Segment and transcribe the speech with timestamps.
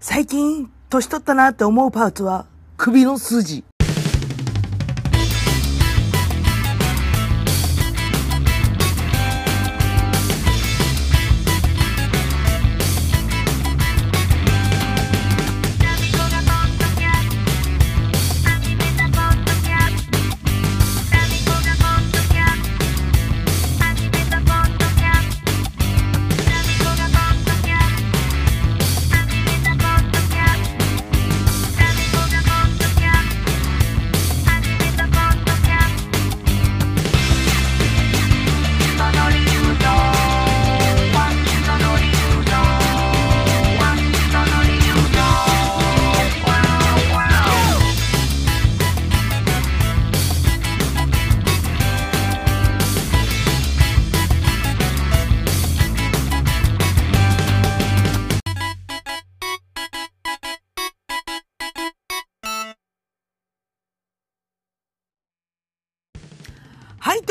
[0.00, 3.64] 最近、年取ったなって思うパーツは、首の筋。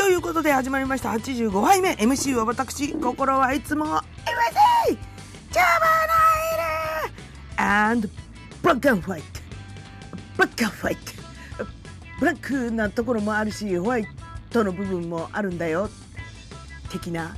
[0.08, 3.92] ということで始まりました85杯目 MC は私、心はいつも MC!
[4.88, 5.86] ジャバ
[7.58, 8.08] ナイル and
[8.62, 9.28] ブラックンファイト
[10.38, 11.00] ブラックンファイト
[12.20, 14.08] ブラックなところもあるし、ホワイ
[14.48, 15.90] トの部分もあるんだよ。
[16.90, 17.36] 的な。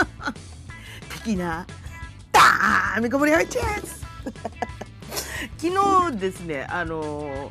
[1.22, 1.66] 的な。
[2.32, 4.00] ダーミコブリハイチェス
[5.58, 7.50] 昨日ですね、あの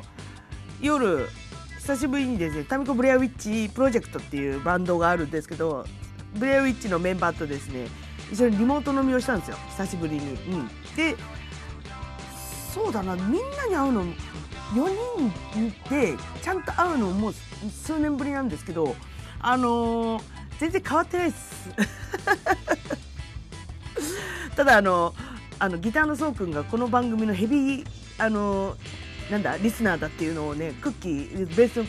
[0.80, 1.28] 夜、
[1.82, 5.84] 久しぶりにですねタミコ・ブレアウィッチプロジェクトっていうバンドがあるんですけど
[6.36, 7.88] ブレアウィッチのメンバーとですね
[8.30, 10.20] 一緒にリモート飲みをしたんですよ久しぶりに。
[10.20, 11.16] うん、で
[12.72, 14.14] そうだなみんなに会うの4
[15.56, 17.34] 人でちゃんと会うのもう
[17.68, 18.94] 数年ぶりなんですけど
[19.40, 20.22] あのー
[20.60, 21.70] 全然変わってないです。
[24.54, 25.12] ただあの
[25.58, 27.86] あのギターのそうくんがこの番組のヘビー
[28.18, 28.76] あの
[29.30, 31.84] なんだリスナーだっていうのをねクッキーベースの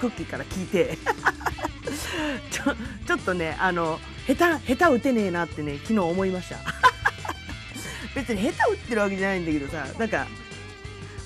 [0.00, 0.98] クッキーから聞いて
[2.50, 2.74] ちょ
[3.06, 6.56] ちょっとねあの下手下手打てねえなってね昨日思いました。
[8.14, 10.26] 別に下手打ってるわけじゃないんだけどさなんか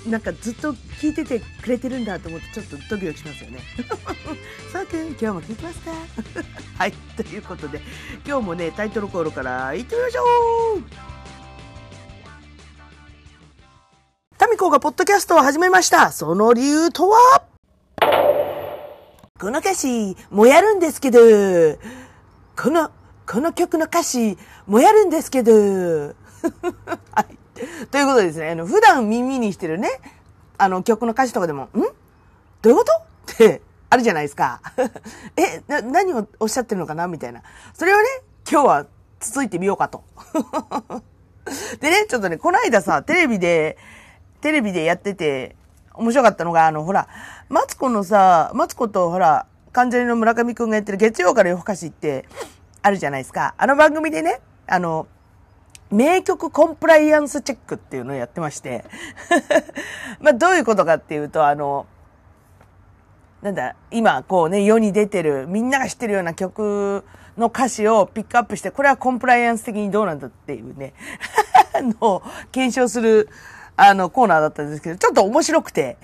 [0.06, 3.60] なんかずっと聞いててくれてるんだと思ってちょっとドキドキしますよね。
[4.72, 5.92] さあくん今日も聞いてますか？
[6.78, 7.80] はいということで
[8.26, 10.22] 今日もねタイトルコールから行ってみましょ
[11.08, 11.11] う！
[14.42, 16.10] タミコがポッドキャストを始めました。
[16.10, 17.44] その理由とは？
[19.38, 21.20] この歌詞、もやるんですけど、
[22.56, 22.90] この、
[23.24, 24.36] この曲の歌詞、
[24.66, 26.12] もやるんですけど、 は
[27.20, 27.86] い。
[27.92, 29.88] ということでですね、あの、普段耳にしてるね、
[30.58, 31.70] あの、曲の歌詞とかでも、ん？
[31.74, 31.84] ど
[32.64, 32.92] ういうこと？
[33.34, 34.60] って、あるじゃないですか。
[35.38, 37.06] え、な、何をおっしゃってるのかな？
[37.06, 37.42] みたいな。
[37.74, 38.02] それをね、
[38.50, 38.86] 今日は、
[39.20, 40.02] つついてみようかと。
[41.78, 43.78] でね、ちょっとね、この間さ、テレビで、
[44.42, 45.56] テレビでやってて、
[45.94, 47.08] 面白かったのが、あの、ほら、
[47.48, 52.26] マツコのさ、マツコとほら、関ジャニの村上くんがやってる月曜から夜更かしって、
[52.82, 53.54] あるじゃないですか。
[53.56, 55.06] あの番組でね、あの、
[55.90, 58.84] 名曲コンプライアンスチェックっていうのをやってまして。
[60.20, 61.86] まあ、どういうことかっていうと、あの、
[63.42, 67.04] なんだ、今、こうね、世に出てる、みんなが知ってるような曲
[67.36, 70.94] の歌詞をピックアップして、これはコンプライアンス的にどうなんだっていうね、
[72.00, 73.28] の検証する、
[73.84, 75.96] あの、コーナーだったんですけど、ちょっと面白くて。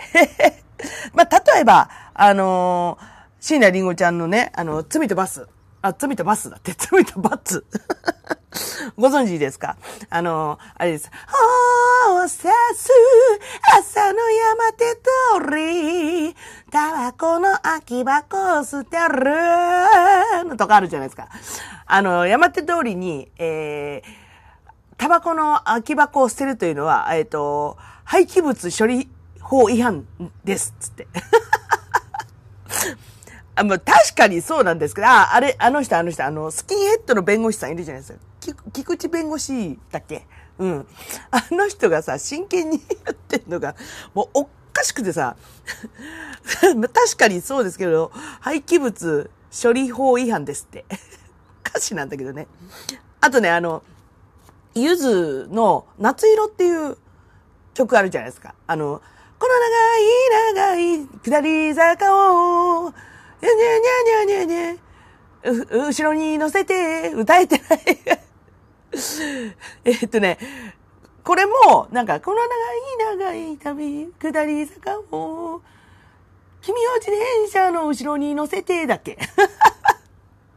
[1.14, 3.04] まあ、例えば、あのー、
[3.40, 5.46] 椎名林檎ちゃんのね、あの、罪とバス。
[5.80, 7.64] あ、罪とバスだって、 罪とバツ。
[8.98, 9.76] ご存知ですか？
[10.10, 11.08] あの、あれです。
[12.10, 12.88] おーさす、
[13.78, 14.96] 朝の山手
[15.46, 16.34] 通り、
[16.72, 21.28] タバコの空き箱を捨てる、のとかあるじゃないですか。
[21.86, 24.27] あの、山手通りに、えー、
[24.98, 29.08] タバコの空き箱を捨てるというのは、えっ、と、廃棄物処理
[29.40, 30.04] 法違反
[30.44, 31.06] です、つって。
[33.54, 38.18] あまあ、確かにそうなんですけど、あ、あれ、あの人、あの人、あの、スキンヘッドの弁護士さんいるじゃないですか。
[38.72, 40.26] 菊池弁護士だっけ？
[40.58, 40.86] うん。
[41.30, 43.76] あの人がさ、真剣にやってんのが、
[44.14, 45.36] もうおかしくてさ、
[46.44, 50.84] 確かにそうですけど、廃棄物処理法違反ですって。
[51.66, 52.46] 歌詞なんだけどね。
[53.20, 53.82] あとね、あの、
[54.74, 56.96] ゆずの夏色っていう
[57.74, 58.54] 曲あるじゃないですか。
[58.66, 59.00] あの、
[59.38, 67.80] この長い長い下り坂を、にゃにゃにゃにゃにゃにゃ、後ろに乗せて歌えてない。
[69.84, 70.38] えっとね、
[71.22, 75.60] これも、なんか、この長い長い旅、下り坂を、
[76.62, 79.18] 君を自転車の後ろに乗せて、だっけ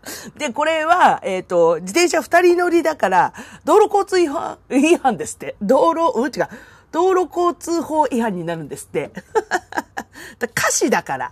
[0.38, 3.34] で、これは、えっ、と、自転車二人乗りだから、
[3.66, 5.56] 道路交通違反、違反ですって。
[5.62, 6.50] 道路、うん違う。
[6.92, 9.12] 道路交通法違反になるんですって。
[10.40, 11.32] だ歌詞だから。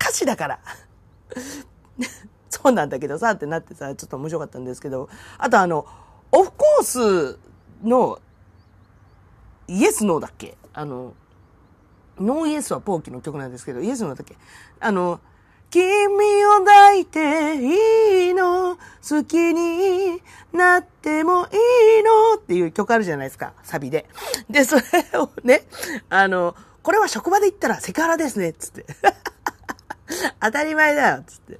[0.00, 0.58] 歌詞だから。
[2.50, 5.08] そうなんだけどさ、ってなってさ、ちょっと面白かったんですけど、
[5.38, 5.86] あとあの、
[6.32, 7.38] オフコース
[7.82, 8.20] の、
[9.66, 10.56] イエスノーだっけ？
[10.72, 11.14] あの、
[12.18, 14.36] ノーイエスはポーキの曲なんですけど、イエスノーだっけ？
[14.80, 15.20] あの、
[15.74, 15.82] 君
[16.46, 18.76] を抱いていいの？
[18.76, 20.22] 好きに
[20.52, 22.38] なってもいいの？
[22.38, 24.06] っていう曲あるじゃないですか、サビで。
[24.48, 24.82] で、それ
[25.18, 25.64] をね、
[26.10, 26.54] あの、
[26.84, 28.86] これは職場で言ったらセクハラですね、つって。
[30.40, 31.58] 当たり前だよ、つって。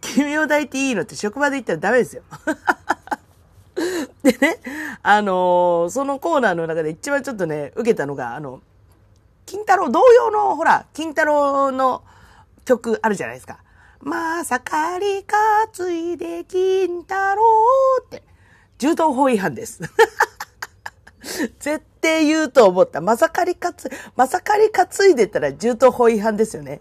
[0.00, 2.22] 君を抱いていいのって職場で言ったらダメですよ。
[4.24, 4.60] でね、
[5.02, 8.62] あのそのコーナーの中で一番ちょっとね、受けたのが、あの、
[9.44, 12.02] 金太郎、同様の、ほら、金太郎の
[12.66, 13.60] 曲あるじゃないですか。
[14.00, 17.42] まさかり担いで金太郎
[18.04, 18.22] って、
[18.76, 19.80] 銃刀法違反です。
[21.58, 23.00] 絶対言うと思った。
[23.00, 23.74] まさかり担い、
[24.16, 26.80] まさかり担いでたら銃刀法違反ですよね。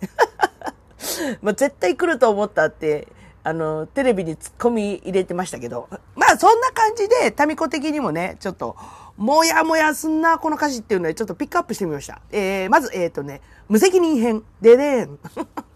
[1.41, 3.07] まあ、絶対来ると思ったって、
[3.43, 8.75] あの、テレビに突っ込み入れてましたけど、まあそんな感じで、タミコ的にもね、ちょっと、
[9.17, 12.21] もやもやすんな、この歌詞っていうので、ちょっとピックアップしてみました。
[12.31, 14.43] えー、まず、えっ、とね、無責任編。
[14.61, 15.19] ででん。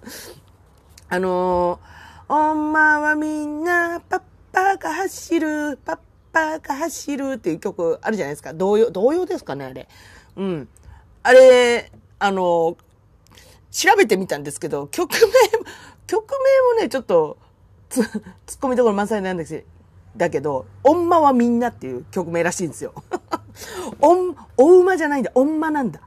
[1.09, 4.21] あのー、おんまはみんな、パッ
[4.51, 5.99] パが走る、パッ
[6.31, 8.53] パが走るっていう曲あるじゃないですか。
[8.53, 9.87] 童謡、童謡ですかね、あれ。
[10.35, 10.67] うん。
[11.23, 12.75] あれ、あのー
[13.71, 15.19] 調べてみたんですけど、曲名、
[16.07, 16.25] 曲
[16.75, 17.37] 名もね、ちょっと、
[17.89, 18.19] つ、突っ
[18.61, 19.63] 込みどころ満載なんです
[20.17, 22.93] だけど、おんまはみんなっていう曲名らしいんですよ。
[24.01, 26.01] おん、お馬じゃないんだ、おんまなんだ。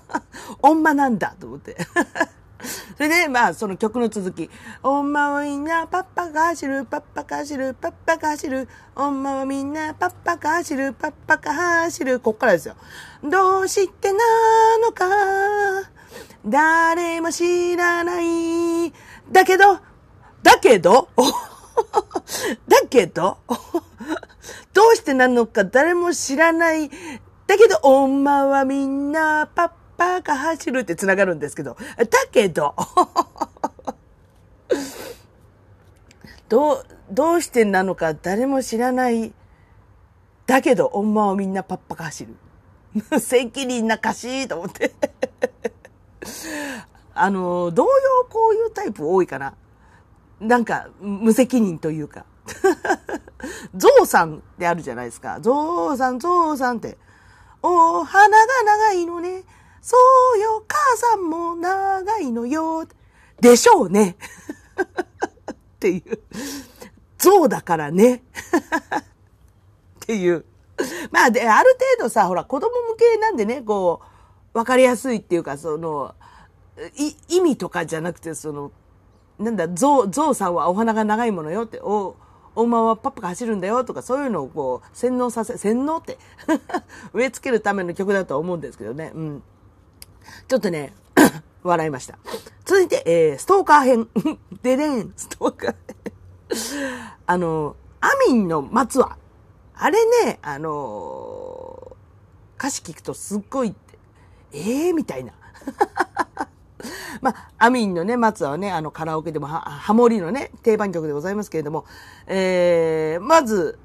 [0.60, 1.76] おんまなんだ、と思って。
[2.96, 4.50] それで、まあ、その曲の続き。
[4.82, 8.68] おんまはみんな、パッパが走る、パッパが走る、パッパが走る。
[8.96, 11.52] おんまはみんな、パッパが走る、パッパが
[11.84, 12.20] 走る。
[12.20, 12.74] こっからですよ。
[13.22, 14.18] どうしてな
[14.84, 15.06] のか、
[16.44, 18.92] 誰も知らない。
[19.30, 19.78] だけど、
[20.42, 21.08] だけど、
[22.66, 23.38] だけど、
[24.72, 26.90] どうしてなのか誰も知らない。
[27.46, 32.74] だけど、おんまはみんな、パッパが走るって繋がるんですけど、だけど、
[36.48, 39.34] どう、どうしてなのか誰も知らない。
[40.46, 42.34] だけど、おんまはみんなパッパが走る。
[43.20, 44.94] 責任な歌詞と思って。
[47.14, 47.90] あの、同様
[48.30, 49.54] こういうタイプ多いかな。
[50.40, 52.24] なんか、無責任というか。
[53.74, 55.38] ゾウさんってあるじゃないですか。
[55.40, 56.96] ゾウさん、ゾウさんって。
[57.62, 59.42] お花が長いのね。
[59.88, 59.96] そ
[60.36, 62.86] うよ、母さんも長いのよ。
[63.40, 64.18] でしょうね。
[65.50, 66.18] っていう。
[67.16, 68.16] ゾウだからね。
[70.04, 70.44] っていう。
[71.10, 74.02] まあ、で、ある程度さ、ほら、子供向けなんでね、こ
[74.52, 76.14] う、わかりやすいっていうか、その、
[77.28, 78.72] 意味とかじゃなくて、その、
[79.38, 82.14] なんだ、ゾウ、さんはお花が長いものよって、お、
[82.54, 86.18] お馬はパッパが走るんだよとか、そういうのをこう、洗脳させ、洗脳って、
[87.14, 89.12] 植え付けるための曲だとは思うんですけどね。
[89.14, 89.42] うん。
[90.46, 90.94] ちょっとね、
[91.62, 92.18] 笑いました。
[92.64, 94.08] 続いて、えー、ストーカー編。
[94.62, 95.74] ででん、ストーカー
[96.50, 97.08] 編。
[97.26, 99.16] あの、アミンの松は、
[99.74, 101.96] あれね、あの
[102.58, 103.74] 歌詞聞くとすっごい、
[104.52, 105.32] ええー、みたいな。
[107.20, 111.84] まあ、アミンのね、松はね、あの、カラオケでもは、ハモリのね、定番曲でございますけれども、
[112.26, 113.78] えー、まず、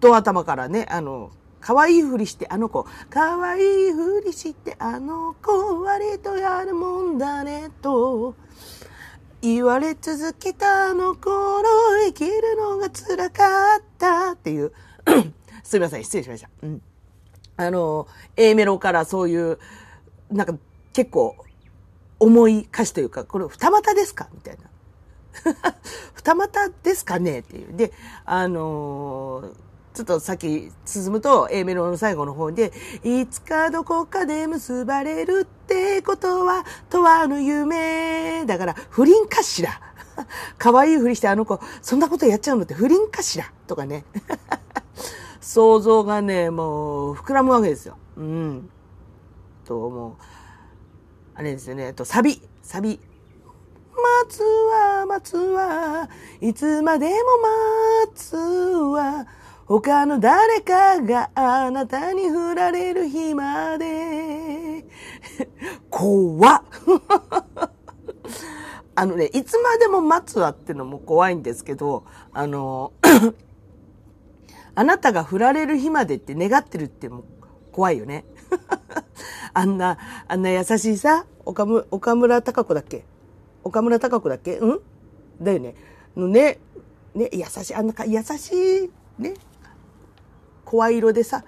[0.00, 8.34] ド頭からね、あの、可愛いふりしてあの子、可愛いふりしてあの子、割とやるもんだね、と、
[9.40, 11.64] 言われ続けたあの頃、
[12.06, 14.72] 生きるのが辛かったっていう、
[15.62, 16.48] すみません、失礼しました。
[16.62, 16.82] うん。
[17.56, 19.58] あの、A メロからそういう、
[20.30, 20.54] なんか
[20.92, 21.36] 結構
[22.20, 25.74] 重い歌詞というか、これ二股ですかみたいな。
[26.14, 27.76] 二股ですかねっていう。
[27.76, 27.92] で、
[28.24, 29.67] あのー
[29.98, 38.44] ちょっと先進むと A メロの最後の方で、いつかどこかで結ばれるってことは、とわぬ夢。
[38.46, 39.80] だから、不倫かしら。
[40.56, 44.04] 可愛いふりしてあの子、そんなことやっちゃうのって不倫かしらとかね。
[45.42, 47.96] 想像がね、もう、膨らむわけですよ。
[48.18, 48.70] うん。
[49.64, 50.12] と、もう、
[51.34, 51.92] あれですよね。
[51.92, 52.40] と、サビ。
[52.62, 53.00] サビ。
[53.98, 56.08] 待つわ、待つわ、
[56.40, 57.14] いつまでも
[58.06, 59.26] 待つわ、
[59.68, 64.86] 他の誰かがあなたに振られる日まで。
[65.90, 66.62] 怖っ。
[68.94, 72.92] あのね、いつまでも待つわってのも怖いんですけど、あの、
[74.74, 77.24] あなたが振られる日までって願ってるっても
[77.70, 78.24] 怖いよね。
[79.52, 79.98] あんな、
[80.28, 83.04] あんな優しいさ、岡村、岡村隆子だっけ？
[83.62, 84.56] 岡村隆子だっけ？
[84.56, 84.80] うん？
[85.42, 85.74] だよね。
[86.16, 86.58] のね、
[87.14, 89.34] ね、優しい、あんなか、優しい、ね、
[90.68, 91.44] 声色でさ、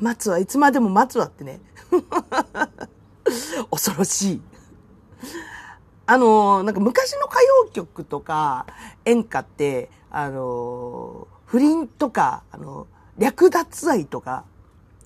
[0.00, 1.60] 待つはいつまでも待つわってね。
[3.70, 4.42] 恐ろしい。
[6.06, 8.66] あの、なんか昔の歌謡曲とか
[9.04, 12.86] 演歌って、あの、不倫とか、あの、
[13.18, 14.44] 略奪愛とか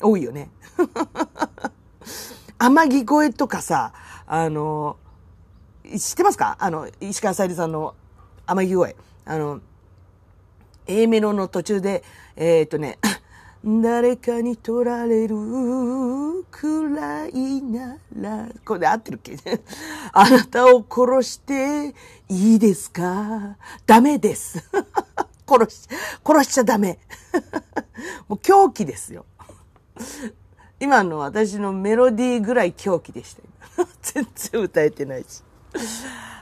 [0.02, 0.50] 多いよね。
[2.58, 3.94] 天城越えとかさ、
[4.26, 4.96] あの、
[5.84, 6.56] 知ってますか？
[6.60, 7.94] あの、石川さゆりさんの
[8.46, 9.02] 天城越え。
[9.24, 9.60] あの、
[10.86, 12.02] A メロの途中で、
[12.36, 12.98] えー、っとね、
[13.64, 15.34] 誰かに取られる
[16.50, 19.36] くらいなら、これで合ってるっけ？
[20.12, 21.94] あなたを殺して
[22.28, 23.56] いいですか？
[23.84, 24.62] ダメです。
[25.48, 25.88] 殺し、
[26.24, 26.98] 殺しちゃダメ。
[28.28, 29.24] もう狂気ですよ。
[30.78, 33.42] 今の私のメロディーぐらい狂気でした。
[34.02, 35.42] 全然歌えてないし。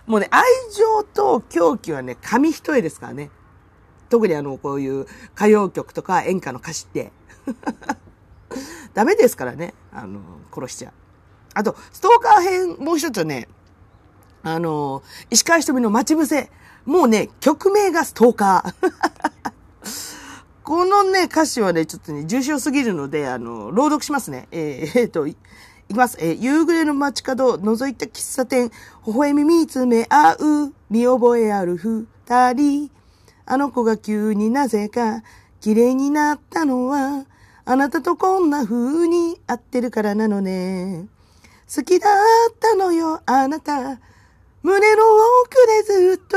[0.06, 3.30] もうね、愛情と狂気はね、紙一重ですからね。
[4.08, 7.12] 特にあの、こういう歌謡曲とか演歌の歌詞って。
[8.94, 9.74] ダメですからね。
[9.92, 10.20] あの、
[10.52, 10.92] 殺しちゃう。
[11.54, 13.48] あと、ストーカー編、もう一つね、
[14.42, 16.50] あの、石川ひとみの待ち伏せ。
[16.84, 18.92] もうね、曲名がストーカー。
[20.62, 24.48] このね、歌詞はね、ちょっとね、重症すぎるので、あの、朗読しますね。
[24.50, 25.36] えー、えー、と、い
[25.88, 26.16] きます。
[26.20, 28.70] えー、夕暮れの街角、覗いた喫茶店、
[29.06, 32.90] 微笑み見つめ合う、見覚えある二人。
[33.46, 35.22] あの子が急になぜか、
[35.60, 37.26] 綺麗になったのは、
[37.64, 41.06] あなたとこんな風に会ってるからなのね。
[41.74, 42.08] 好きだ
[42.50, 44.00] ったのよ、あなた。
[44.62, 45.02] 胸の
[45.44, 46.36] 奥でずっと、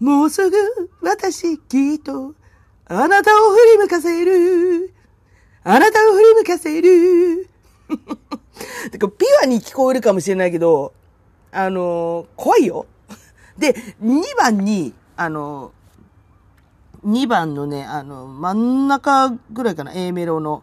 [0.00, 0.56] もうすぐ
[1.00, 2.34] 私きっと、
[2.86, 4.92] あなたを振り向かせる。
[5.62, 7.48] あなたを振り向かせる。
[8.90, 10.92] てか、ピュアに聞こえるかもしれないけど、
[11.52, 12.86] あのー、怖いよ。
[13.58, 15.72] で、2番に、あの、
[17.04, 18.52] 2番のね、あの、真
[18.84, 20.62] ん中ぐらいかな、A メロの、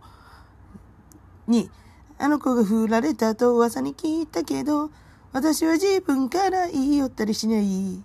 [1.48, 1.70] に、
[2.18, 4.90] あの子が振られたと噂に聞いたけど、
[5.34, 8.04] 私は自分から言い寄ったりしない。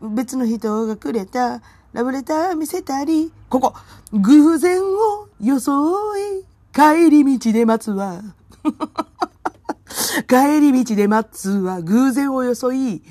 [0.00, 3.74] 別の人がくれたラブレター見せたり、ここ、
[4.12, 6.44] 偶然を装い、
[6.74, 8.22] 帰り道で待つわ。
[10.26, 11.82] 帰り道で待つわ。
[11.82, 13.02] 偶然を装い、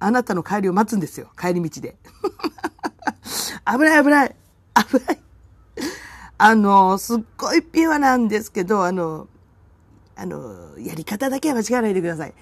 [0.00, 1.30] あなたの帰りを待つんですよ。
[1.38, 1.96] 帰り道で。
[3.66, 4.36] 危ない危ない。
[4.90, 5.18] 危ない。
[6.38, 9.26] あの、すっごいピュアなんですけど、あの、
[10.14, 12.34] あの、やり方だけは間違わないでください。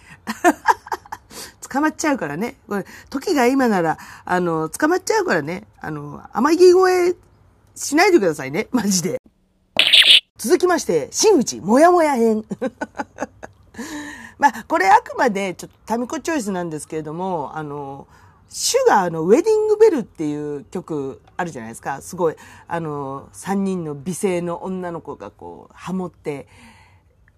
[1.68, 2.56] 捕まっちゃうからね。
[2.68, 5.66] これ、時が今なら、あの、捕まっちゃうからね。
[5.80, 7.14] あの、甘木声
[7.74, 8.68] しないでくださいね。
[8.70, 9.20] マジで。
[10.38, 12.44] 続きまして、真打ち、もやもや編。
[14.38, 18.06] まあ、これあくまで、ちょっとタミコチョイスなんですけれども、あの、
[18.48, 22.00] シュガーのウェディングベルっていう曲あるじゃないですか。
[22.00, 22.36] すごい、
[22.68, 26.46] あの、三人の美声の女の子がこう、ハモって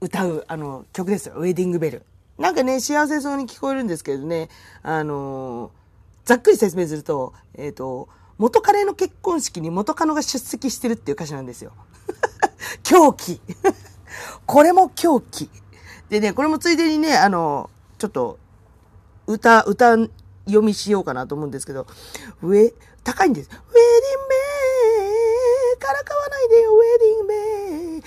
[0.01, 1.37] 歌う、あの、曲ですよ。
[1.37, 2.03] ウェディングベル。
[2.37, 4.49] なんかね、幸せそうに聞こえるんですけどね、
[4.83, 5.73] あの、
[6.25, 11.73] ざっくり説明すると、えっ、ー、と、元彼の結婚式に元カノが出席してるっていう歌詞なんですよ。
[12.85, 13.41] 狂気。
[14.47, 15.51] これも狂気。
[16.11, 18.39] でね、これもついでにね、あの、ちょっと、
[19.27, 19.97] 歌、歌
[20.47, 21.87] 読みしようかなと思うんですけど、
[22.43, 22.73] 上、
[23.05, 23.49] 高いんです。
[23.49, 23.63] ウェディン
[24.29, 28.03] ベーからかわないでよ、ウェディンベー。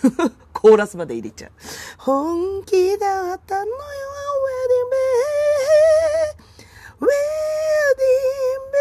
[0.00, 1.52] ふ ーコーラスまで入れちゃう。
[1.98, 4.98] 本気だったのよ、ウェディンベー。
[7.00, 7.06] ウェディ
[8.68, 8.78] ンベ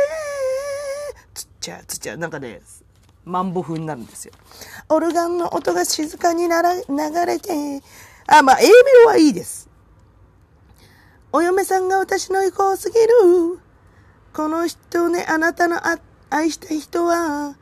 [1.19, 1.21] ー。
[1.33, 2.17] つっちゃう、つっちゃう。
[2.17, 2.61] なんかね、
[3.27, 4.33] マンボ風になるんですよ。
[4.89, 6.81] オルガンの音が静かになら流
[7.25, 7.83] れて、
[8.27, 8.71] あ、まあ、A メ
[9.03, 9.69] ロはいいです。
[11.31, 13.59] お嫁さんが私の意向すぎる。
[14.33, 15.79] この人ね、あなたの
[16.29, 17.55] 愛した人は、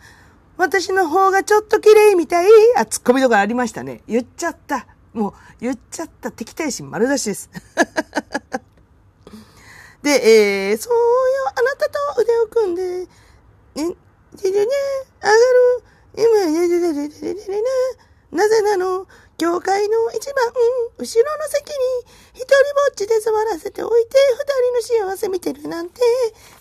[0.58, 2.48] 私の方がちょっと綺麗みたい。
[2.78, 4.02] あ、ツッコミとかありましたね。
[4.08, 4.88] 言っちゃった。
[5.14, 6.32] もう、言っちゃった。
[6.32, 7.50] 敵対心丸出しです。
[10.02, 11.00] で、えー、そうよ、
[11.56, 13.08] あなたと腕を組んで、
[13.76, 13.96] ね、
[14.36, 14.66] じじね、
[15.22, 15.84] 上がる、
[16.18, 17.62] 今、ね、ね、ね、ね、ね、ね、
[18.32, 19.08] なぜなの？
[19.38, 20.48] 教会の一番
[20.98, 21.76] 後ろの席に
[22.34, 26.00] 一人ぼっちで座らせておいて二人の幸せ見てるなんて。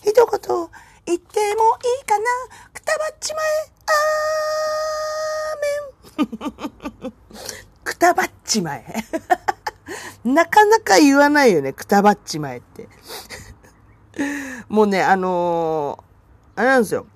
[0.01, 0.25] 一言
[1.05, 2.25] 言ってもいいかな？
[2.73, 7.13] くたばっちまえあーメン。
[7.85, 8.85] くたばっちまえ
[10.25, 12.89] なかなか言わないよね、くたばっちまえって。
[14.67, 17.07] もうね、あのー、あれなんですよ。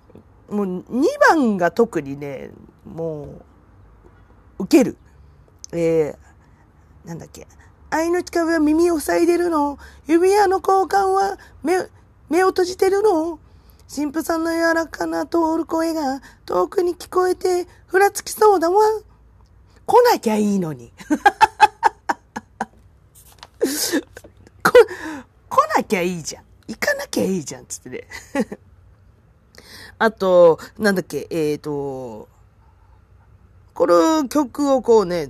[0.50, 2.52] もう2番が特にね、
[2.86, 3.24] も
[4.60, 4.98] う、受ける。
[5.72, 7.48] えー、なんだっけ。
[7.92, 9.80] 愛の近くは耳を塞いでるの。
[10.08, 11.78] 指輪の交換は目、
[12.30, 13.40] 目を閉じてるの。
[13.94, 18.80] 神父さんの柔らかな通る声が遠くに聞こえて、ふらつきそうだわ。
[19.88, 20.94] 来なきゃいいのに。
[24.62, 24.72] こ、
[25.50, 26.44] 来なきゃいいじゃん。
[26.68, 28.08] 行かなきゃいいじゃん、つってね。
[30.00, 32.30] あと、なんだっけ、えっ、ー、と、
[33.74, 35.30] この曲をこうね、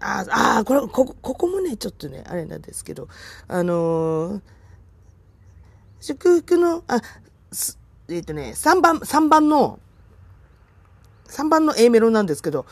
[0.00, 0.26] あ
[0.58, 3.08] あ、これ、ここ、ここもね、ちょっとね、あれなんですけど、
[3.46, 4.40] あのー、
[6.00, 7.00] 祝福の、あ、
[8.08, 9.78] えっ、ー、とね、3番、3番の、
[11.28, 12.66] 3番の A メロなんですけど、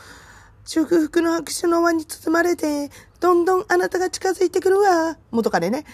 [0.65, 2.91] 祝福の拍手の輪に包まれて、
[3.21, 5.17] どんどんあなたが近づいてくるわ。
[5.31, 5.85] 元彼ね。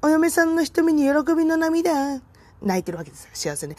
[0.00, 2.20] お嫁さんの瞳に喜びの涙。
[2.62, 3.30] 泣いてるわけですよ。
[3.32, 3.76] 幸せね。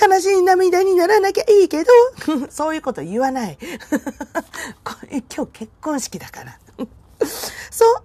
[0.00, 1.90] 悲しい涙にならなきゃいいけど、
[2.50, 3.58] そういうこと言わない。
[4.84, 6.58] これ今日結婚式だから。
[7.70, 8.02] そうよ、も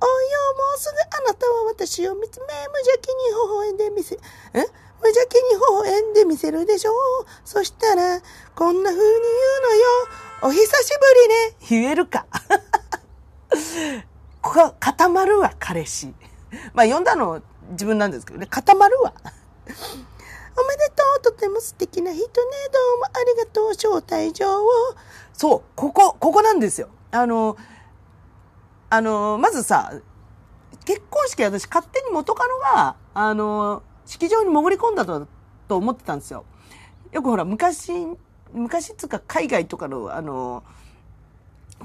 [0.75, 4.15] うすぐあなたは私を見つめ、無邪気に微笑んでみせ、
[4.53, 4.65] え？
[5.01, 7.25] 無邪気に微笑んでみせるでしょう。
[7.45, 8.21] そしたら、
[8.55, 9.87] こんな風に言うのよ。
[10.43, 11.55] お久しぶりね。
[11.69, 12.25] 言えるか。
[14.41, 16.13] ここ固まるわ、彼氏。
[16.73, 17.41] まあ、呼んだの
[17.71, 19.13] 自分なんですけどね、固まるわ。
[20.59, 22.41] おめでとう、とても素敵な人ね、ど
[22.95, 24.69] うもありがとう、招待状を。
[25.31, 26.89] そう、ここ、ここなんですよ。
[27.11, 27.55] あの、
[28.89, 29.93] あの、まずさ、
[30.85, 35.27] 結婚式私勝手に元カノが、あの、式場に潜り込んだと、
[35.69, 36.43] と思ってたんですよ。
[37.11, 37.91] よくほら、昔、
[38.51, 40.63] 昔っつうか海外とかの、あの、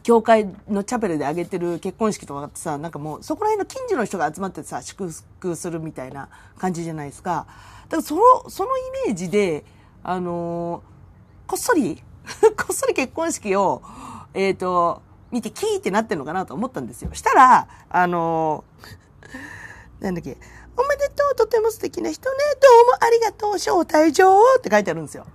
[0.03, 7.47] 教会のチャペルであげてる結婚式とかってさ、なんかもうそこら辺の近所の人が集まってさ、祝福するみたいな感じじゃないですか。
[7.89, 9.65] だからその、そのイメージで、
[10.03, 12.03] あのー、こっそり
[12.57, 13.83] こっそり結婚式を、
[14.35, 17.13] えっ、ー、と、見てキーってなってんのかなと思ったんですよ。
[17.13, 20.37] したら、あのー、なんだっけ、
[20.77, 25.27] おめでとう、とても素敵な人ね、どうもありがとう、招待状って書いてあるんですよ。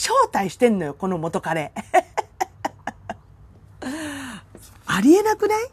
[0.00, 1.72] 招待してんのよ、この元彼。
[4.86, 5.68] ありえなくない？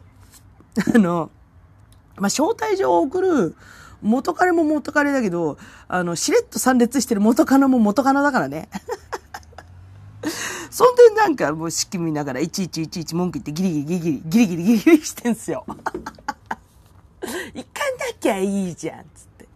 [0.94, 1.30] あの、
[2.16, 3.56] まあ、招待状を送る
[4.02, 5.56] 元彼も元彼だけど、
[5.88, 8.68] あの、しれっと参列してる元カノも元カノだからね。
[10.70, 15.64] そんでなんかもう式見ながらいちいちいちいち文句言ってギリギリギリギリギリギリギリしてんすよ。
[15.66, 15.80] 行か
[17.24, 19.48] なきゃいいじゃん、つって。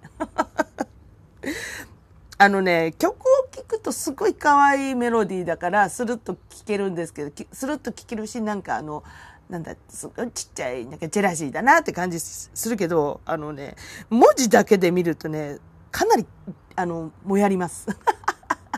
[2.43, 9.05] あのね、曲を聴くとすごい可愛いメロディーだから、スルッと聴けるんですけど、スルッと聴けるし、なんかあの、
[9.49, 13.77] なんだ、すごいちっちゃい、なんかジェラシーだなって感じするけど、あのね、
[14.11, 15.59] 文字だけで見るとね、
[15.93, 16.27] かなり、
[16.75, 17.87] あの、もやります。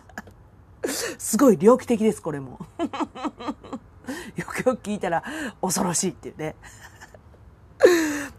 [1.17, 2.59] すごい猟奇的です、これも。
[4.37, 5.25] よくよく聞いたら
[5.63, 6.55] 恐ろしいっていうね。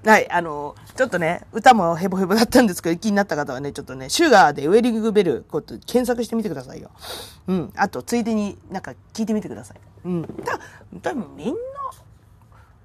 [0.05, 6.91] はい、あの、ちょっとね、歌もヘボヘボだったんですけど、気になった方はね、ちょっとね、シュガーでウェリングベル、こう検索してみてくださいよ。
[7.47, 7.73] うん。
[7.75, 9.77] あと、ついでになんか聞いてみてください。
[10.05, 10.23] うん。
[10.45, 10.59] た、
[11.01, 11.53] 多分みんな、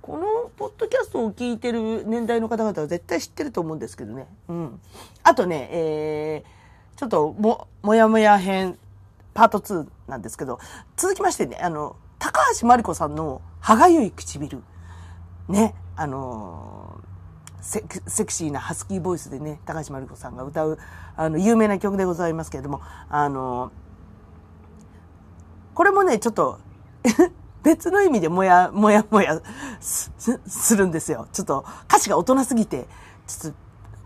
[0.01, 4.27] このポッドキャストを聞いてる年代の方々は絶対知ってると思うんですけどね。
[4.49, 4.81] うん。
[5.23, 8.79] あとね、えー、ちょっとも、もやもや編、
[9.35, 10.59] パート2なんですけど、
[10.97, 14.63] 続きましてね、あの、高橋真理子さんの歯がゆい唇。
[15.49, 17.00] ね、あの
[17.61, 20.79] セクシーなハスキーボイスでね、高橋真理子さんが歌う、
[21.17, 23.73] あの、有名な曲でございますけれども、あの
[25.75, 26.59] これもね、ちょっと
[27.63, 29.41] 別の意味でもや、もやもや
[29.81, 30.11] す
[30.47, 31.29] するんですよ。
[31.33, 32.87] ちょっと歌詞が大人すぎて、
[33.27, 33.59] ちょっと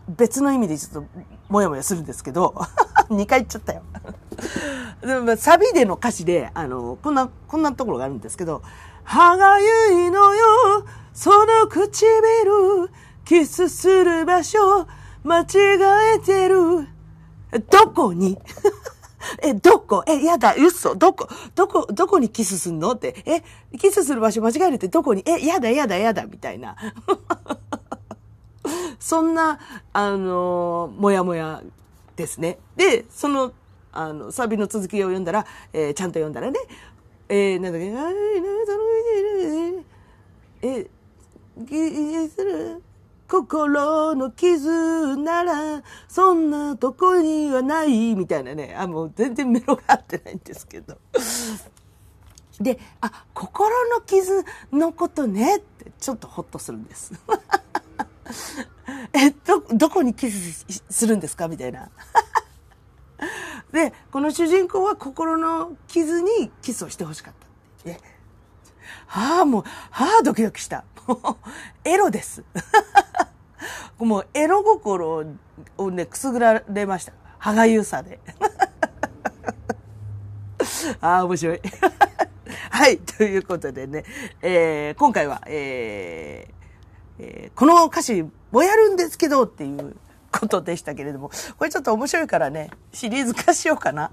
[0.08, 1.08] 別の意味でちょっと
[1.48, 2.54] もやもやするんですけど、
[3.10, 3.82] 2回言っちゃったよ。
[5.00, 8.62] でもサビでの歌詞で、あの、こんな、こんなところがあるんですけど、
[9.04, 10.44] 歯がゆいのよ、
[11.12, 12.90] その唇、
[13.24, 14.58] キスする場所、
[15.22, 15.44] 間違
[16.16, 16.86] えてる。
[17.70, 18.38] どこに
[19.42, 23.14] え、どこえ、やだ、嘘どこどこ、どこにキスすんのって。
[23.24, 23.42] え、
[23.78, 26.76] キスする場所間違えるってどこにえ、やだ、やだ、やだ、みたいな。
[28.98, 29.58] そんな、
[29.92, 31.62] あのもやもや
[32.16, 32.58] ですね。
[32.76, 33.52] で、その、
[33.92, 36.58] あの、サビの続きを読んだら、えー、ちゃんと読んだらね、
[37.28, 37.82] えー、なんだっ
[40.60, 40.90] け、え、
[41.66, 42.82] 気する
[43.28, 48.74] 心の傷なら、そんなとこにはない、みたいなね。
[48.78, 50.98] あ、もう全然メロが合ってないんですけど。
[52.60, 55.90] で、あ、心の傷のことねって。
[55.98, 57.12] ちょっとホッとするんです。
[59.12, 61.48] え、ど、どこにキスするんですか？
[61.48, 61.90] みたいな。
[63.72, 67.34] で、この主人公は心の傷にキスをしてほしかっ
[67.84, 68.13] た。
[69.14, 70.84] え、はあ、もう、はあ、ドキドキした。
[71.84, 72.42] エロです。
[73.98, 75.24] もう、エロ心
[75.78, 77.12] をね、くすぐられました。
[77.38, 78.20] 歯がゆさで。
[81.00, 81.60] ああ、面白い。
[82.70, 84.04] はい、ということでね、
[84.42, 86.54] えー、今回は、えー
[87.18, 89.96] えー、この歌詞もやるんですけどっていう
[90.32, 94.10] ことでしたけれども、これちょっと面白いからね、シリーズ化しようかな。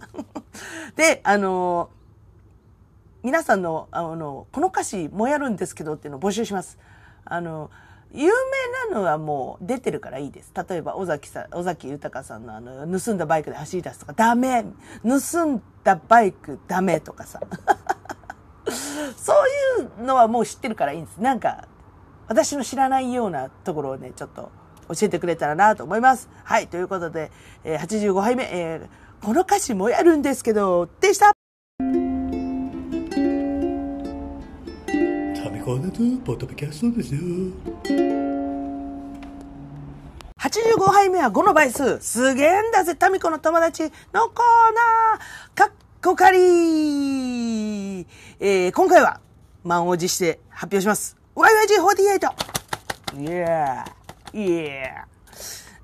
[0.96, 2.01] で、あのー、
[3.24, 6.80] 皆さんの、あの、この歌詞もやるんですけどっていうのを募集します。
[7.24, 7.70] あの、
[8.14, 8.30] 有
[8.90, 10.52] 名なのはもう出てるからいいです。
[10.70, 14.66] 例えば、尾崎さん、尾崎豊さんのあの、盗んだバイクで走り出すとか、ダメ
[15.04, 17.40] 盗んだバイクダメとかさ。
[19.18, 19.34] そ
[19.80, 21.18] ういうのはもう知ってるからいいんです。
[21.22, 21.68] なんか、
[22.28, 24.52] 私の知らないようなところをね、ちょっと
[24.90, 26.30] 教えてくれたらなと思います。
[26.44, 27.32] はい、ということで、
[27.64, 31.41] えー、85杯目、えー、この歌詞もやるんですけど、でした。
[35.72, 37.22] タミコネとポッドキャストですよ。
[40.38, 41.98] 85杯目は5の倍数。
[42.02, 43.90] すげえんだぜ、タミコの友達の
[44.28, 45.58] コーナー。
[45.58, 45.72] かっ
[46.04, 48.02] こかり
[48.40, 49.22] えー、今回は
[49.64, 51.16] 満を持して発表します。
[51.36, 53.22] YYG48!
[53.22, 54.94] イエーイエ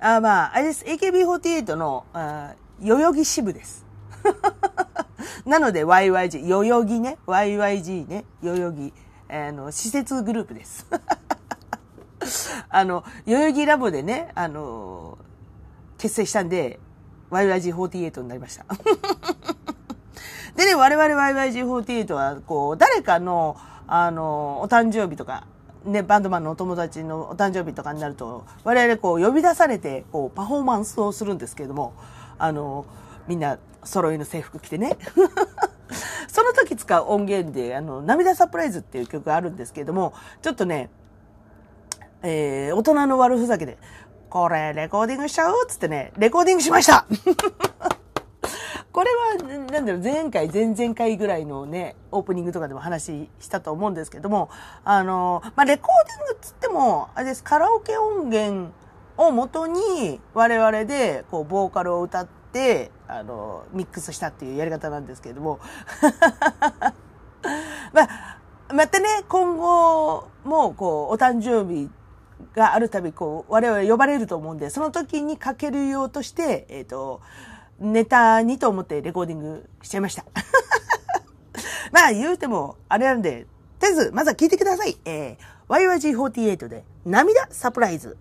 [0.01, 0.83] ーあ、まあ、あれです。
[0.83, 3.85] AKB48 の、あ代々木支部です。
[5.45, 7.17] なので YYG、代々木ね。
[7.25, 8.25] YYG ね。
[8.43, 8.93] 代々木。
[9.29, 10.85] あの、施設グループです。
[12.69, 15.17] あの、代々木ラボでね、あの、
[15.97, 16.79] 結成したんで、
[17.31, 18.65] YYG48 になりました。
[20.55, 25.45] でね、我々 YYG48 は、こう、誰かの、あの、お誕生日とか、
[25.85, 31.93] ね、バンドマンのお友達のお誕生日とかになると、我々こう呼び出されて、こうパフォーマンスをするんですけれども、
[32.37, 32.85] あの、
[33.27, 34.97] みんな揃いの制服着てね。
[36.37, 40.91] その時使う音源で、あの、涙サプライズっていう曲があるんですけれども、ちょっとね、
[42.21, 43.79] えー、大人の悪ふざけで、
[44.29, 47.07] これレコーディングしちゃうつってね、レコーディングしました。
[48.93, 54.51] これは、なんだろう、前回、前々回ぐらいのね、オープニングとかでも話したと思うんですけども、
[54.83, 58.71] あの、まあ、レコーディングっつっても、あれです、カラオケ音源
[59.17, 62.36] を元に、我々で、こう、ボーカルを歌って、
[63.07, 65.59] あの、ミックスしたっていうやり方なんですけれども、
[67.93, 68.37] まあ、
[68.73, 71.89] またね、今後も、こう、お誕生日
[72.55, 77.21] があるたび、こう、我々呼ばれると思うんで、その時にかけるようとして、えっ、ー、と、
[77.79, 80.25] ネタにと思ってレコーディングしちゃいました。
[81.93, 83.45] まあ言うても、あれなんで、
[83.79, 84.97] とりあえず、まずは聞いてください。
[85.05, 88.17] えー、YYG48 で、涙サプライズ。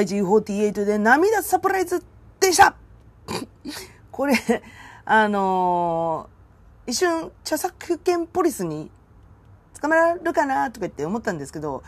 [0.00, 2.02] YG48 で涙サプライズ
[2.40, 2.74] でした
[4.10, 4.34] これ、
[5.04, 8.90] あのー、一瞬著作権ポリスに
[9.80, 11.82] 捕まるかなとか言って思ったんですけど、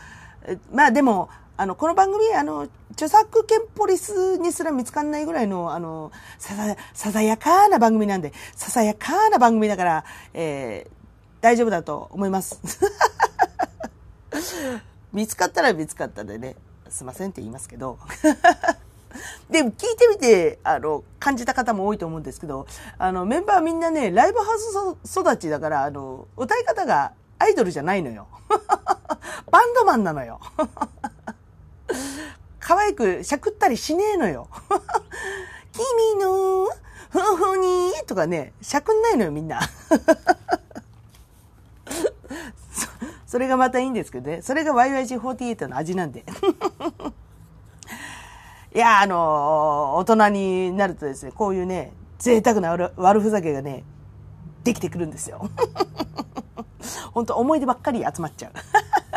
[0.71, 10.91] まあでも、あの、この番組、あの、著作権ポリスにすら見つかんないぐらいの、あの、ささ、ささやかな番組なんで、ささやかな番組だから、えー、
[11.41, 12.61] 大丈夫だと思います。
[15.11, 16.55] 見つかったら見つかったでね、
[16.89, 17.99] すいませんって言いますけど。
[19.49, 28.27] でも、聞いてみて、あの、感じた方も多いと思うんですけど、あの、メンバーみんなね、ライブハウス育ちだから、あの、歌い方がアイドルじゃないのよ。
[29.51, 30.39] バンドマンなのよ。
[32.59, 34.47] 可愛くしゃくったりしねえのよ。
[35.73, 36.67] 君の
[37.11, 39.59] 頬にとかね、しゃくんないのよ、みんな。
[43.29, 44.41] それがまたいいんですけどね。
[44.41, 46.25] それが YYG48 の味なんで。
[48.73, 53.83] いや、あの大人になるとですね、こういうね、贅沢な悪ふざけがね、
[54.63, 55.47] できてくるんですよ。
[57.13, 58.53] 本当思い出ばっかり集まっちゃう。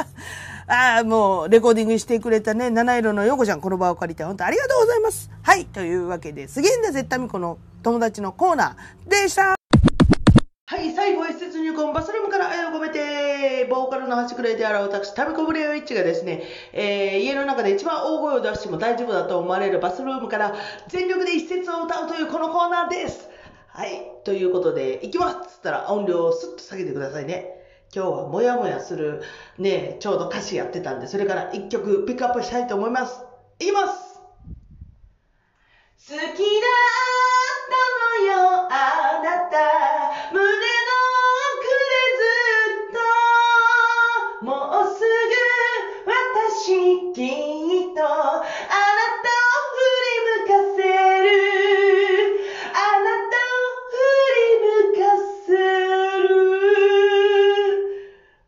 [0.70, 5.31] ああ、もう、レコーディングしてくれたね、七色の横ちゃん、この場を借りて、本当ありがとうございます。
[5.40, 9.55] はい、というわけで、すげえんだぜ、タミコの友達のコーナーでした。
[10.72, 12.31] はい、最後は施設入魂バスルーム、
[13.73, 16.43] ボーカルの端くれである私、タミコブレオイッチがですね、
[16.75, 20.55] えー、家の中で一番大声を出しても大丈夫だと思われるバスルームから
[20.89, 23.31] 全力で一節を歌うというこのコーナーです。
[23.69, 27.63] はい、ということで、行きますっつったら音量をスッと下げてくださいね。
[27.95, 29.23] 今日はもやもやする、
[29.59, 33.23] ね、ちょうど歌詞やってたんで、それから一曲ピックアップしたいと思います。
[33.59, 34.13] いきます
[36.09, 36.43] 好きだった
[38.19, 39.57] のよ、あなた。
[40.33, 41.12] 胸の
[46.62, 46.68] し
[47.12, 47.27] きっ
[47.92, 48.46] とあなたを
[49.66, 50.83] 振り向かせ
[51.22, 51.27] る。
[52.70, 53.98] あなたを振
[54.38, 55.11] り向か
[55.44, 55.51] せ
[56.22, 56.31] る。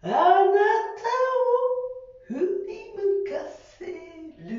[0.02, 1.58] あなたを
[2.28, 3.42] 振り向か
[3.78, 3.82] せ
[4.48, 4.52] る。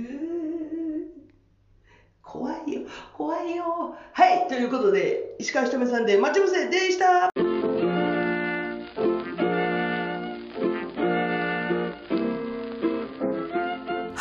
[2.22, 2.82] 怖いよ
[3.14, 3.96] 怖いよ。
[4.12, 7.35] はいということで石川ひとめさんで待ち伏せでした。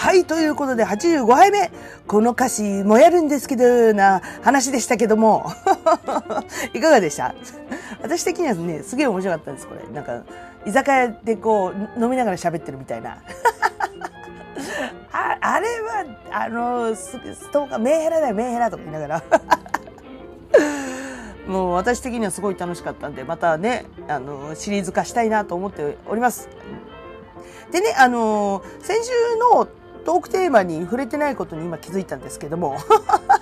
[0.04, 1.70] はい、ということで85杯目。
[2.06, 5.50] この歌詞もやるんですけど、な話でしたけども。
[6.74, 7.34] いかがでした？
[8.02, 9.80] 私的にはね、すげえ面白かったんです、これ。
[9.94, 10.20] なんか、
[10.66, 13.16] 居酒屋でこう、飲みながら喋ってるみたいな。
[15.10, 17.18] ああれは、あの、ス
[17.50, 19.22] トーカー、メンヘラだよ、メンヘラとか言いながら。
[21.48, 26.50] もう私的にはすごい楽しかったんで、またね、あの、シリーズ化したいなと思っております。
[27.72, 29.10] でね、あの、先週
[29.54, 29.66] の
[30.04, 32.76] トークテーマに触れてないことに今気づいたんですけども、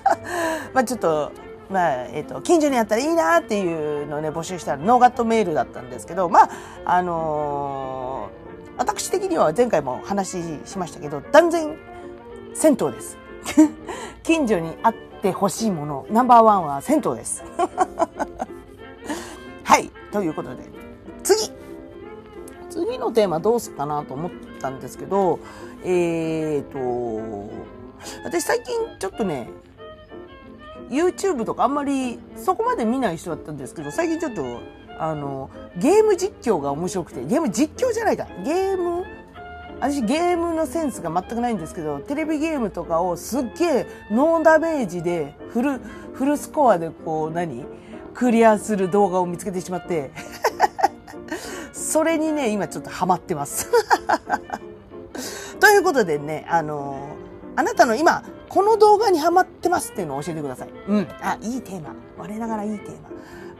[0.72, 1.32] まあちょっと、
[1.70, 6.50] まあ、えっ、ー、と、近所にあったらいいなっていうのをね、募集したらノーガットメールだったんですけど、まあ、
[6.84, 11.76] あのー、私的には前回も話しましたけど、断然
[12.54, 13.16] 銭湯です。
[14.22, 17.42] 近所にあってほしいもの、ナンバーワンは銭湯です。
[19.64, 19.90] はい。
[20.12, 20.62] ということで、
[21.22, 21.50] 次
[22.72, 24.30] 次のテーマどうすっかなと思っ
[24.60, 25.40] たんですけど、
[25.84, 27.50] えーと、
[28.24, 29.50] 私最近ちょっとね、
[30.88, 34.60] YouTube とかあんまりそこまで見ない人だったんですけど、最近ちょっと、
[34.98, 38.26] あの、ゲーム実況が面白くて、ゲーム実況じゃないか。
[38.42, 39.04] ゲーム
[39.78, 45.80] 私ゲームのセンスが全くないんですけど、テレビゲームとかをすっげえノーダメージでフル、
[46.14, 47.66] フルスコアでこう何？
[48.14, 50.10] クリアする動画を見つけてしまって、
[51.92, 53.68] それにね、今ちょっとハマってます。
[55.60, 60.70] ということでね、あのー、あなたの今、この動画にハマってますっていうのを教えてください。
[60.88, 61.08] うん。
[61.20, 61.90] あ、いいテーマ。
[62.16, 62.92] 我ながらいいテー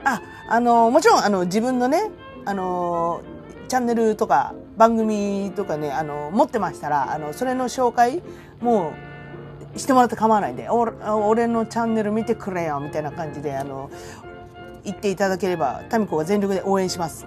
[0.03, 0.15] マ。
[0.15, 2.09] あ、あのー、もちろん、あの、自分のね、
[2.45, 3.33] あのー
[3.67, 8.21] チャンネルとか番組とかね、あの、持ってましたら、あの、それの紹介
[8.61, 8.93] も
[9.75, 13.89] うしてもらって構わないで、俺のチャンネル見てくれよ、みたいな感じで、あの、
[14.83, 17.25] 言っていただければ、タミコが全力で応援します。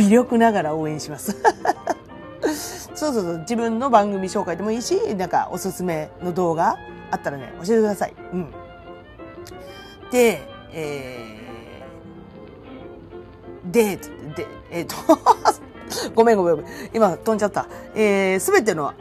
[0.00, 1.36] 微力ながら応援します。
[2.94, 6.78] そうそうそう、自分の番組紹介でもいいし、なんかおすすめの動画
[7.10, 8.14] あったらね、教えてください。
[8.32, 8.50] うん。
[10.10, 10.40] で、
[10.72, 16.72] えー、で、で、えっ、ー、とごめんごめんごめん。
[16.94, 17.66] 今飛んじゃった。
[17.94, 18.94] えー、すべての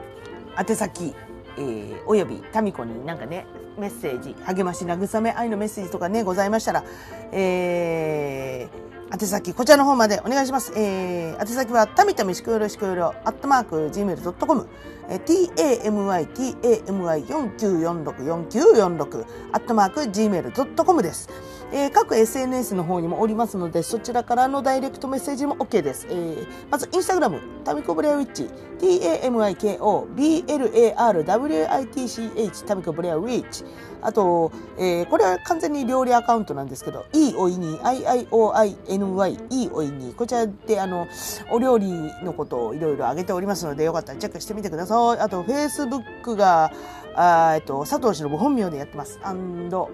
[0.57, 1.15] 宛先、
[1.57, 3.45] えー、およびタミコになんかね、
[3.77, 6.83] メッセージ、励まし、慰め、愛のメッセージとかね、ございましたら、
[7.31, 8.67] え
[9.11, 10.71] 宛先、こちらの方までお願いします。
[10.75, 14.67] えー、宛先は、たみたみしくよろしくよろ、アットマーク、gmail.com、
[15.09, 17.25] えー、tami, tami,
[17.57, 21.27] 49464946、アットマーク、gmail.com です。
[21.71, 26.07] えー、各 SNS の方にもおりますので、そちらからのダイレクトメッセージも OK です。
[26.09, 33.63] えー、まず、インスタグラム、タミコブレアウィッチ、tamiko, blarwitch, タミコブレアウィッチ。
[34.01, 41.07] あと、えー、これは完全に料理アカウントなんですけど、いいおいに、iioiny, いいおいに、こちらで、あの、
[41.51, 41.91] お料理
[42.23, 45.19] のことをいろいろ上げておりますので、よかったらチェックしてみてください。
[45.19, 46.71] あと、Facebook が、
[47.15, 49.19] あえっと、佐藤氏のご本名でやってます。
[49.23, 49.89] アンド、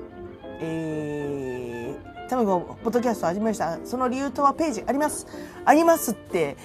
[0.61, 3.79] えー、タミコ、ポッドキャスト始めました。
[3.83, 5.27] その理由とはページあります。
[5.65, 6.55] ありますって、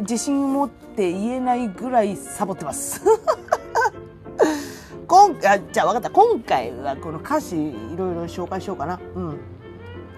[0.00, 3.02] 自信を持って言えないぐらいサボってます。
[5.06, 6.10] 今回、じゃあ分かった。
[6.10, 8.98] 今回はこの歌詞いろいろ紹介しようかな。
[9.14, 9.40] うん。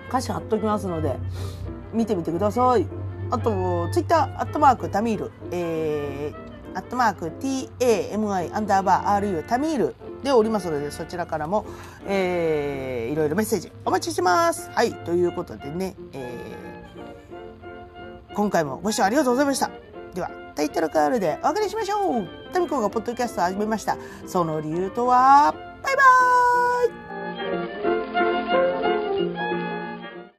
[0.08, 1.16] 歌詞貼っときますので、
[1.92, 2.86] 見てみてください。
[3.30, 11.66] あと、ツイッター、アットマーク、タミール、えー、アットマーク、tami、アンダーバー、ru、タミールでおりますので、そちらからも、
[12.06, 14.70] えー、いろいろメッセージお待ちしてます。
[14.74, 19.70] はい、ということでね、えー、今回もご視聴ありがとうございました。
[20.14, 23.96] では、タイトルカールでお別れしましょうタミコがポッドキャストを始めました。
[24.26, 27.97] その理由とは、バイバーイ